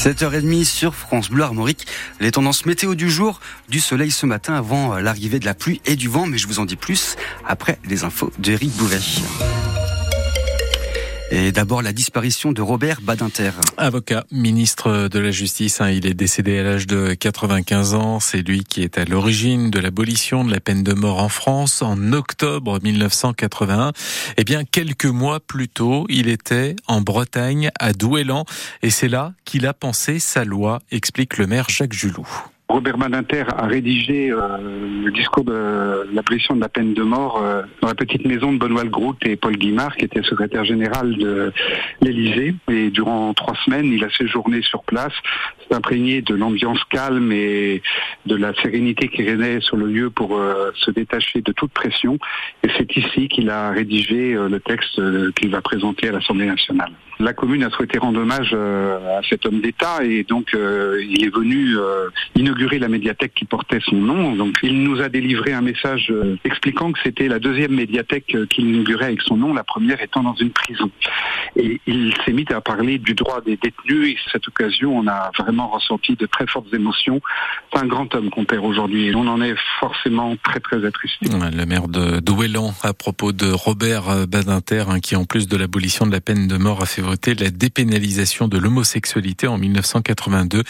[0.00, 1.86] 7h30 sur France Bleu Armorique.
[2.20, 5.94] Les tendances météo du jour, du soleil ce matin avant l'arrivée de la pluie et
[5.94, 8.96] du vent, mais je vous en dis plus après les infos d'Éric Bouvet.
[11.32, 13.52] Et d'abord la disparition de Robert Badinter.
[13.76, 18.18] Avocat, ministre de la Justice, hein, il est décédé à l'âge de 95 ans.
[18.18, 21.82] C'est lui qui est à l'origine de l'abolition de la peine de mort en France
[21.82, 23.92] en octobre 1981.
[24.38, 28.44] Eh bien, quelques mois plus tôt, il était en Bretagne, à Douélan,
[28.82, 32.26] et c'est là qu'il a pensé sa loi, explique le maire Jacques Julou.
[32.70, 34.38] Robert Badinter a rédigé euh,
[35.04, 38.58] le discours de l'abolition de la peine de mort euh, dans la petite maison de
[38.58, 41.52] Benoît Grout et Paul Guimard, qui était secrétaire général de
[42.00, 42.54] l'Élysée.
[42.70, 45.12] Et durant trois semaines, il a séjourné sur place,
[45.68, 47.82] s'est imprégné de l'ambiance calme et
[48.26, 52.18] de la sérénité qui régnait sur le lieu pour euh, se détacher de toute pression.
[52.62, 55.00] Et c'est ici qu'il a rédigé le texte
[55.34, 56.92] qu'il va présenter à l'Assemblée nationale.
[57.18, 61.76] La commune a souhaité rendre hommage à cet homme d'État et donc il est venu
[62.34, 64.34] inaugurer la médiathèque qui portait son nom.
[64.34, 68.46] Donc il nous a délivré un message euh, expliquant que c'était la deuxième médiathèque euh,
[68.46, 70.90] qu'il inaugurait avec son nom, la première étant dans une prison.
[71.56, 75.30] Et il s'est mis à parler du droit des détenus et cette occasion, on a
[75.38, 77.20] vraiment ressenti de très fortes émotions.
[77.72, 81.28] C'est un grand homme qu'on perd aujourd'hui et on en est forcément très très attristé.
[81.30, 85.56] Le maire de Douélan à propos de Robert euh, Badinter hein, qui en plus de
[85.56, 90.62] l'abolition de la peine de mort a fait voter la dépénalisation de l'homosexualité en 1982.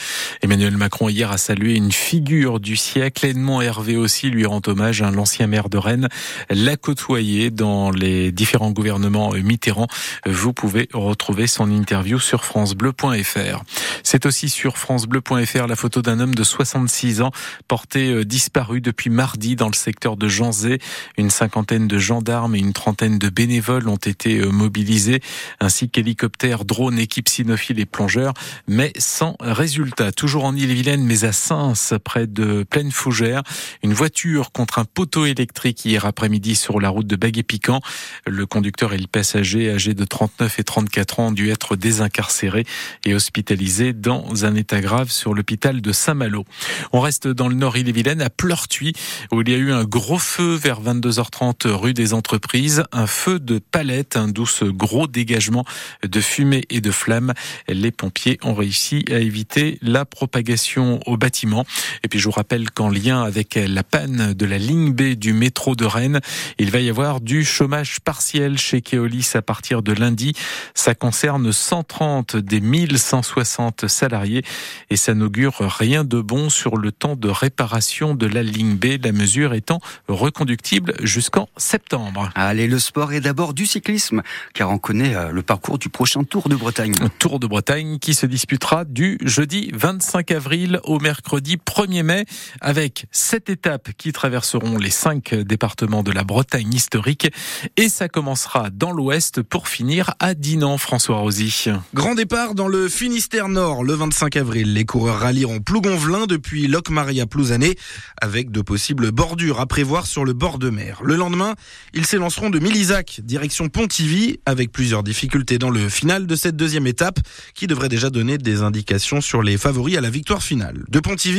[0.43, 3.27] Emmanuel Macron hier a salué une figure du siècle.
[3.27, 5.03] Edmond Hervé aussi lui rend hommage.
[5.03, 6.09] Hein, l'ancien maire de Rennes
[6.51, 9.87] l'a côtoyé dans les différents gouvernements Mitterrand.
[10.27, 13.63] Vous pouvez retrouver son interview sur francebleu.fr.
[14.03, 17.31] C'est aussi sur francebleu.fr la photo d'un homme de 66 ans
[17.69, 20.79] porté euh, disparu depuis mardi dans le secteur de Janzé.
[21.17, 25.21] Une cinquantaine de gendarmes et une trentaine de bénévoles ont été euh, mobilisés,
[25.61, 28.35] ainsi qu'hélicoptères, drones, équipes cynophiles et plongeurs,
[28.67, 30.13] mais sans résultat.
[30.13, 31.70] Toujours en Ille-et-Vilaine, mais à Saint
[32.05, 33.43] près de Plaine Fougère.
[33.83, 37.81] Une voiture contre un poteau électrique hier après-midi sur la route de Baguet-Piquant.
[38.27, 42.67] Le conducteur et le passager âgés de 39 et 34 ans ont dû être désincarcérés
[43.05, 46.45] et hospitalisés dans un état grave sur l'hôpital de Saint-Malo.
[46.93, 48.93] On reste dans le nord Ille-et-Vilaine à Pleurtuis
[49.33, 52.85] où il y a eu un gros feu vers 22h30 rue des Entreprises.
[52.93, 55.65] Un feu de palette, un douce gros dégagement
[56.03, 57.35] de fumée et de flammes.
[57.69, 61.60] Les pompiers ont réussi à éviter la propagation au bâtiment.
[62.03, 65.33] Et puis je vous rappelle qu'en lien avec la panne de la ligne B du
[65.33, 66.21] métro de Rennes,
[66.59, 70.35] il va y avoir du chômage partiel chez Keolis à partir de lundi.
[70.75, 74.43] Ça concerne 130 des 1160 salariés
[74.91, 79.03] et ça n'augure rien de bon sur le temps de réparation de la ligne B,
[79.03, 82.31] la mesure étant reconductible jusqu'en septembre.
[82.35, 84.23] Allez, le sport est d'abord du cyclisme,
[84.55, 86.95] car on connaît euh, le parcours du prochain Tour de Bretagne.
[87.19, 92.25] Tour de Bretagne qui se disputera du jeudi 25 avril au mercredi 1er mai
[92.61, 97.31] avec sept étapes qui traverseront les cinq départements de la Bretagne historique
[97.77, 101.67] et ça commencera dans l'ouest pour finir à Dinan, François Rosy.
[101.95, 104.75] Grand départ dans le Finistère Nord le 25 avril.
[104.75, 107.77] Les coureurs rallieront Plougonvelin depuis Locmaria Plouzané
[108.21, 111.01] avec de possibles bordures à prévoir sur le bord de mer.
[111.05, 111.55] Le lendemain,
[111.95, 116.87] ils s'élanceront de Milisac direction Pontivy avec plusieurs difficultés dans le final de cette deuxième
[116.87, 117.19] étape
[117.55, 120.85] qui devrait déjà donner des indications sur les favoris à la victoire finale.
[120.89, 121.30] De Pontivy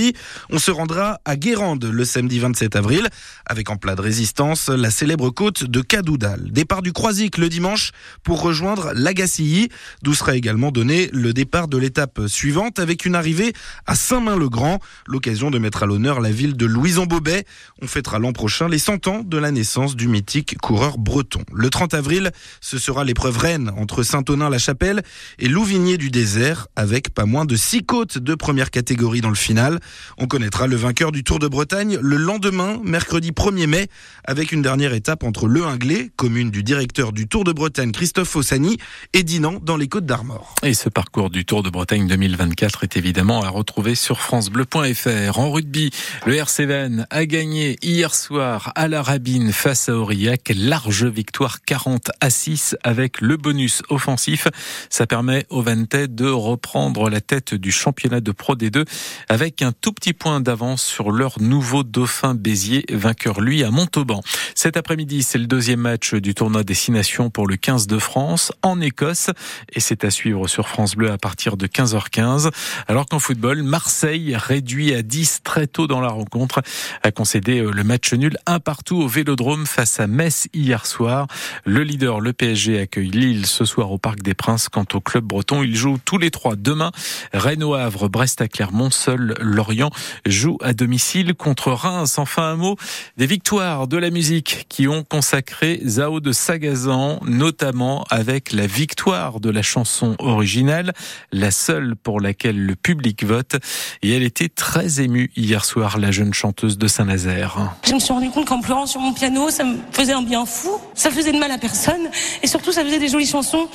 [0.50, 3.08] on se rendra à Guérande le samedi 27 avril,
[3.46, 6.52] avec en plat de résistance la célèbre côte de Cadoudal.
[6.52, 7.92] Départ du Croisic le dimanche
[8.24, 9.70] pour rejoindre l'Agacilly,
[10.04, 13.54] d'où sera également donné le départ de l'étape suivante avec une arrivée
[13.86, 17.46] à Saint-Main-le-Grand, l'occasion de mettre à l'honneur la ville de Louison-Bobet.
[17.82, 21.42] On fêtera l'an prochain les 100 ans de la naissance du mythique coureur breton.
[21.54, 22.32] Le 30 avril,
[22.62, 25.02] ce sera l'épreuve reine entre Saint-Onin-la-Chapelle
[25.40, 29.36] et Louvigné du désert, avec pas moins de 6 côtes de première catégorie dans le
[29.36, 29.80] final.
[30.18, 33.88] On connaîtra le vainqueur du Tour de Bretagne le lendemain, mercredi 1er mai,
[34.24, 38.30] avec une dernière étape entre Le Hinglé, commune du directeur du Tour de Bretagne Christophe
[38.30, 38.78] Fossani,
[39.14, 40.56] et Dinan dans les Côtes d'Armor.
[40.64, 45.40] Et ce parcours du Tour de Bretagne 2024 est évidemment à retrouver sur francebleu.fr.
[45.40, 45.92] En rugby,
[46.26, 46.62] le RC
[47.10, 50.52] a gagné hier soir à la Rabine face à Aurillac.
[50.56, 54.48] Large victoire 40 à 6 avec le bonus offensif.
[54.90, 58.86] Ça permet au Vantais de reprendre la tête du championnat de Pro D2
[59.30, 64.22] avec un tout petit point d'avance sur leur nouveau dauphin Béziers, vainqueur lui à Montauban.
[64.56, 68.82] Cet après-midi, c'est le deuxième match du tournoi Destination pour le 15 de France en
[68.82, 69.30] Écosse
[69.72, 71.92] et c'est à suivre sur France Bleu à partir de 15h.
[71.92, 72.52] 19h15.
[72.88, 76.62] Alors qu'en football, Marseille, réduit à 10 très tôt dans la rencontre,
[77.04, 81.28] a concédé euh, le match nul un partout au Vélodrome face à Metz hier soir.
[81.66, 84.70] Le leader, le PSG, accueille Lille ce soir au Parc des Princes.
[84.70, 86.92] Quant au club breton, ils jouent tous les trois demain.
[87.34, 89.92] Rennes au Havre, Brest à Clermont, seul Lorient
[90.26, 92.18] joue à domicile contre Reims.
[92.18, 92.78] Enfin un mot
[93.18, 99.40] des victoires de la musique qui ont consacré Zao de Sagazan, notamment avec la victoire
[99.40, 100.94] de la chanson originale,
[101.32, 103.58] la seule pour laquelle le public vote.
[104.02, 107.76] Et elle était très émue hier soir, la jeune chanteuse de Saint-Nazaire.
[107.84, 110.48] Je me suis rendu compte qu'en pleurant sur mon piano, ça me faisait un bien
[110.48, 112.10] fou, ça faisait de mal à personne,
[112.42, 113.70] et surtout ça faisait des jolies chansons.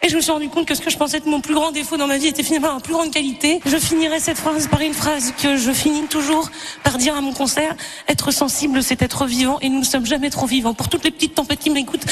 [0.00, 1.72] Et je me suis rendu compte que ce que je pensais être mon plus grand
[1.72, 3.60] défaut dans ma vie était finalement ma plus grande qualité.
[3.66, 6.50] Je finirai cette phrase par une phrase que je finis toujours
[6.84, 7.74] par dire à mon concert.
[8.06, 10.72] Être sensible, c'est être vivant et nous ne sommes jamais trop vivants.
[10.72, 12.06] Pour toutes les petites tempêtes qui m'écoutent.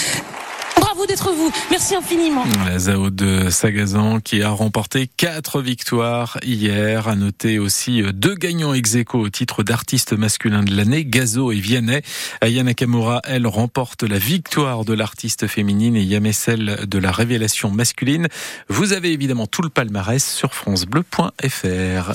[1.71, 2.45] Merci infiniment.
[2.65, 7.09] La Zao de Sagazan qui a remporté quatre victoires hier.
[7.09, 11.59] A noté aussi deux gagnants ex aequo au titre d'artiste masculin de l'année, Gazo et
[11.59, 12.03] Vianney.
[12.41, 17.71] Ayana Kamura, elle, remporte la victoire de l'artiste féminine et Yamé celle de la révélation
[17.71, 18.29] masculine.
[18.69, 22.05] Vous avez évidemment tout le palmarès sur francebleu.fr.